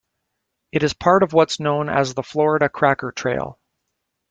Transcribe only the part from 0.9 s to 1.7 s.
part of what's